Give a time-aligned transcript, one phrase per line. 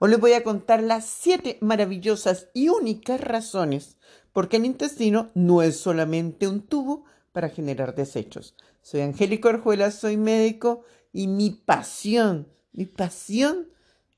[0.00, 3.96] Hoy les voy a contar las siete maravillosas y únicas razones
[4.32, 8.54] por qué el intestino no es solamente un tubo para generar desechos.
[8.80, 10.82] Soy Angélico Orjuela, soy médico
[11.12, 13.70] y mi pasión, mi pasión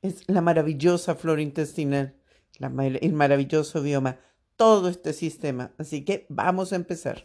[0.02, 2.14] es la maravillosa flora intestinal,
[2.58, 4.18] el maravilloso bioma,
[4.56, 5.72] todo este sistema.
[5.78, 7.24] Así que vamos a empezar.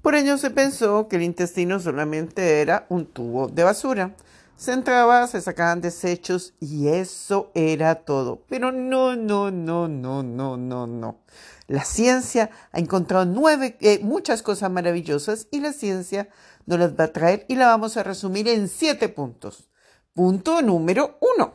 [0.00, 4.16] Por ello se pensó que el intestino solamente era un tubo de basura.
[4.56, 8.42] Se entraba, se sacaban desechos y eso era todo.
[8.48, 11.20] Pero no, no, no, no, no, no, no.
[11.66, 16.30] La ciencia ha encontrado nueve, eh, muchas cosas maravillosas y la ciencia
[16.64, 19.68] nos las va a traer y la vamos a resumir en siete puntos.
[20.14, 21.52] Punto número uno.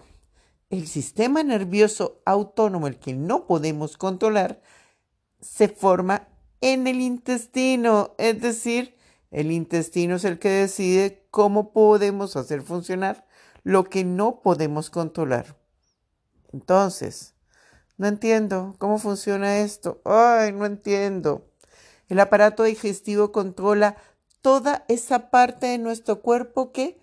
[0.70, 4.62] El sistema nervioso autónomo, el que no podemos controlar,
[5.42, 6.28] se forma
[6.62, 8.14] en el intestino.
[8.20, 8.96] Es decir,
[9.32, 13.26] el intestino es el que decide cómo podemos hacer funcionar
[13.64, 15.58] lo que no podemos controlar.
[16.52, 17.34] Entonces,
[17.98, 20.02] no entiendo cómo funciona esto.
[20.04, 21.48] Ay, no entiendo.
[22.10, 23.96] El aparato digestivo controla
[24.42, 27.00] toda esa parte de nuestro cuerpo que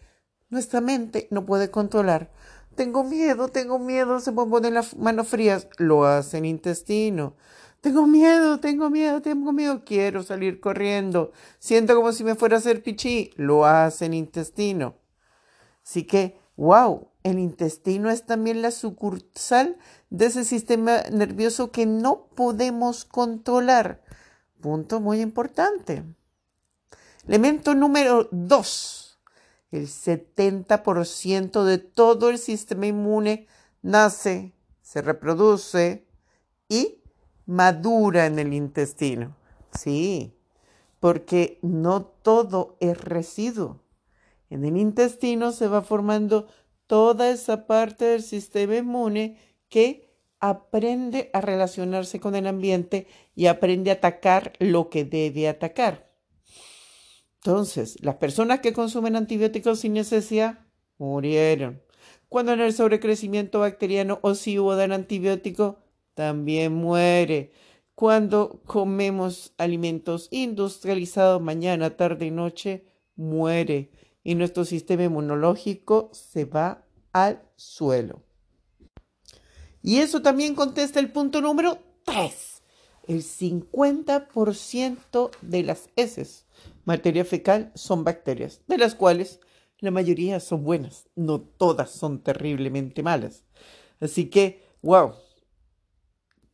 [0.51, 2.31] nuestra mente no puede controlar.
[2.75, 5.69] Tengo miedo, tengo miedo, se me ponen las manos frías.
[5.79, 7.37] Lo hace el intestino.
[7.81, 9.85] Tengo miedo, tengo miedo, tengo miedo.
[9.85, 11.33] Quiero salir corriendo.
[11.59, 13.31] Siento como si me fuera a hacer pichí.
[13.37, 14.97] Lo hace el intestino.
[15.85, 19.79] Así que, wow, el intestino es también la sucursal
[20.11, 24.03] de ese sistema nervioso que no podemos controlar.
[24.61, 26.05] Punto muy importante.
[27.29, 29.21] Elemento número dos.
[29.71, 33.47] El 70% de todo el sistema inmune
[33.83, 36.07] nace, se reproduce
[36.69, 36.98] y
[37.49, 39.35] madura en el intestino.
[39.73, 40.35] Sí,
[41.01, 43.81] porque no todo es residuo.
[44.51, 46.47] En el intestino se va formando
[46.87, 49.39] toda esa parte del sistema inmune
[49.71, 56.13] que aprende a relacionarse con el ambiente y aprende a atacar lo que debe atacar.
[57.37, 60.67] Entonces, las personas que consumen antibióticos sin necesidad
[60.99, 61.83] murieron.
[62.29, 65.79] Cuando en el sobrecrecimiento bacteriano o si hubo dan antibiótico,
[66.19, 67.53] también muere.
[67.95, 72.85] Cuando comemos alimentos industrializados mañana, tarde y noche,
[73.15, 73.93] muere.
[74.25, 78.25] Y nuestro sistema inmunológico se va al suelo.
[79.81, 82.63] Y eso también contesta el punto número 3.
[83.07, 86.47] El 50% de las heces,
[86.85, 89.39] materia fecal, son bacterias, de las cuales
[89.79, 93.45] la mayoría son buenas, no todas son terriblemente malas.
[94.01, 95.13] Así que, wow,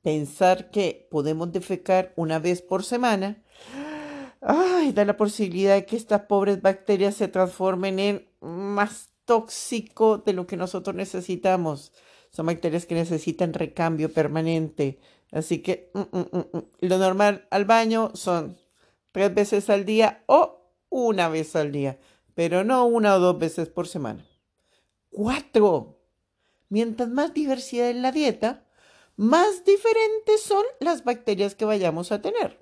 [0.05, 3.43] pensar que podemos defecar una vez por semana,
[4.93, 10.47] da la posibilidad de que estas pobres bacterias se transformen en más tóxico de lo
[10.47, 11.93] que nosotros necesitamos.
[12.31, 15.01] Son bacterias que necesitan recambio permanente.
[15.33, 18.59] Así que mm, mm, mm, lo normal al baño son
[19.11, 21.99] tres veces al día o una vez al día,
[22.35, 24.27] pero no una o dos veces por semana.
[25.11, 25.99] Cuatro.
[26.69, 28.64] Mientras más diversidad en la dieta,
[29.17, 32.59] más diferentes son las bacterias que vayamos a tener.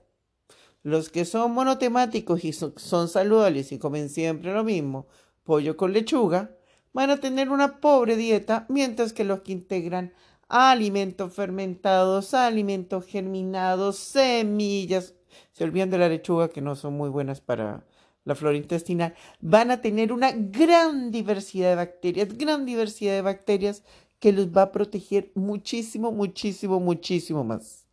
[0.83, 5.07] Los que son monotemáticos y son, saludables y comen siempre lo mismo,
[5.45, 6.57] pollo con lechuga,
[6.93, 10.13] van a tener una pobre dieta, mientras que los que integran
[10.49, 15.15] alimentos fermentados, alimentos germinados, semillas,
[15.53, 17.87] se olvidan de la lechuga que no son muy buenas para
[18.25, 23.83] la flora intestinal, van a tener una gran diversidad de bacterias, gran diversidad de bacterias
[24.23, 27.89] que los va a proteger muchísimo, muchísimo, muchísimo más.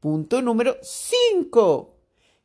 [0.00, 1.96] Punto número 5.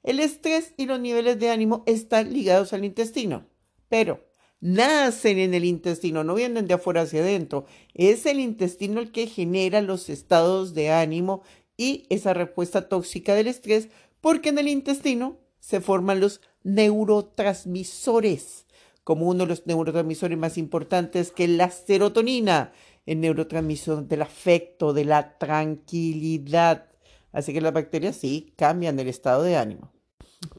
[0.04, 3.48] El estrés y los niveles de ánimo están ligados al intestino,
[3.90, 4.24] pero
[4.62, 7.66] nacen en el intestino, no vienen de afuera hacia adentro.
[7.96, 11.42] Es el intestino el que genera los estados de ánimo
[11.78, 13.90] y esa respuesta tóxica del estrés,
[14.22, 18.68] porque en el intestino se forman los neurotransmisores,
[19.04, 22.72] como uno de los neurotransmisores más importantes que la serotonina
[23.10, 26.86] el neurotransmisor del afecto, de la tranquilidad.
[27.32, 29.92] Así que las bacterias sí cambian el estado de ánimo.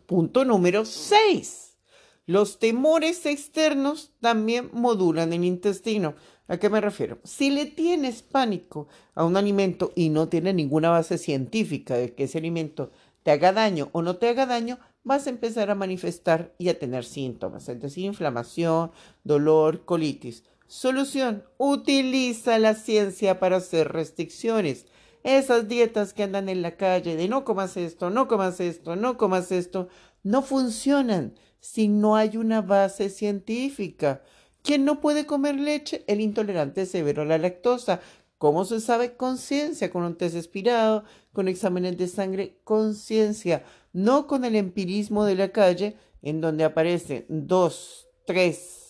[0.07, 1.79] Punto número 6.
[2.27, 6.17] Los temores externos también modulan el intestino.
[6.49, 7.19] ¿A qué me refiero?
[7.23, 12.25] Si le tienes pánico a un alimento y no tiene ninguna base científica de que
[12.25, 12.91] ese alimento
[13.23, 16.77] te haga daño o no te haga daño, vas a empezar a manifestar y a
[16.77, 18.91] tener síntomas, es decir, inflamación,
[19.23, 20.43] dolor, colitis.
[20.71, 24.87] Solución, utiliza la ciencia para hacer restricciones.
[25.25, 29.17] Esas dietas que andan en la calle de no comas esto, no comas esto, no
[29.17, 29.89] comas esto,
[30.23, 34.23] no funcionan si no hay una base científica.
[34.63, 36.05] ¿Quién no puede comer leche?
[36.07, 38.01] El intolerante severo a la lactosa.
[38.39, 39.17] ¿Cómo se sabe?
[39.17, 41.03] Conciencia, con un test expirado,
[41.33, 47.27] con exámenes de sangre, conciencia, no con el empirismo de la calle, en donde aparecen
[47.29, 48.90] dos, tres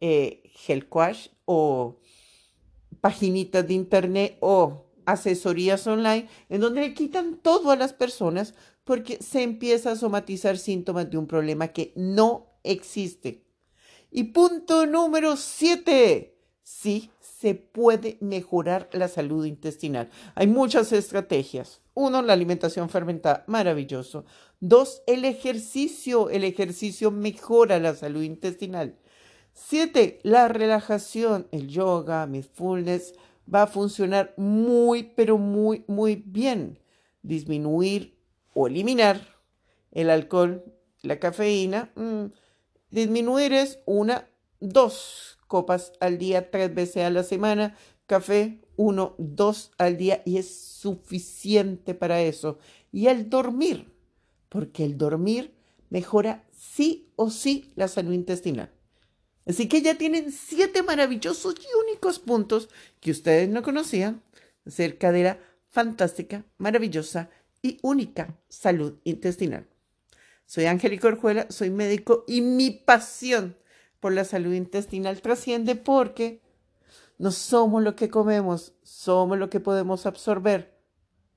[0.00, 0.42] eh,
[0.88, 2.00] quash o
[3.00, 8.54] paginitas de internet o asesorías online, en donde le quitan todo a las personas
[8.84, 13.44] porque se empieza a somatizar síntomas de un problema que no existe.
[14.10, 16.38] Y punto número siete.
[16.62, 20.08] Sí, se puede mejorar la salud intestinal.
[20.34, 21.82] Hay muchas estrategias.
[21.92, 24.24] Uno, la alimentación fermentada, maravilloso.
[24.60, 26.30] Dos, el ejercicio.
[26.30, 28.96] El ejercicio mejora la salud intestinal.
[29.56, 33.14] Siete, la relajación, el yoga, mindfulness,
[33.52, 36.80] va a funcionar muy, pero muy, muy bien.
[37.22, 38.18] Disminuir
[38.52, 39.20] o eliminar
[39.92, 40.64] el alcohol,
[41.02, 41.92] la cafeína.
[41.94, 42.26] Mm,
[42.90, 44.28] Disminuir es una,
[44.58, 47.76] dos copas al día, tres veces a la semana.
[48.06, 52.58] Café, uno, dos al día y es suficiente para eso.
[52.90, 53.92] Y el dormir,
[54.48, 55.54] porque el dormir
[55.90, 58.72] mejora sí o sí la salud intestinal.
[59.46, 62.68] Así que ya tienen siete maravillosos y únicos puntos
[63.00, 64.22] que ustedes no conocían
[64.66, 65.38] acerca de la
[65.68, 67.28] fantástica, maravillosa
[67.60, 69.66] y única salud intestinal.
[70.46, 73.56] Soy Angélica Orjuela, soy médico y mi pasión
[74.00, 76.42] por la salud intestinal trasciende porque
[77.18, 80.74] no somos lo que comemos, somos lo que podemos absorber.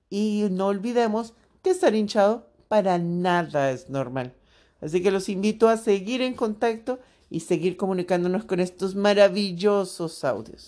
[0.09, 4.33] Y no olvidemos que estar hinchado para nada es normal.
[4.81, 6.99] Así que los invito a seguir en contacto
[7.29, 10.65] y seguir comunicándonos con estos maravillosos audios.